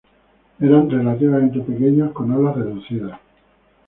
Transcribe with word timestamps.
Eran 0.59 0.89
relativamente 0.89 1.59
pequeños, 1.59 2.11
con 2.13 2.31
alas 2.31 2.55
reducidas. 2.57 3.19